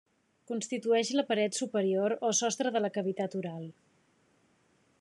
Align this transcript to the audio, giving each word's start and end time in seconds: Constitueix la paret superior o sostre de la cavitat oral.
Constitueix 0.51 1.11
la 1.17 1.25
paret 1.27 1.59
superior 1.61 2.15
o 2.29 2.31
sostre 2.39 2.71
de 2.77 2.81
la 2.85 2.91
cavitat 2.99 3.37
oral. 3.41 3.69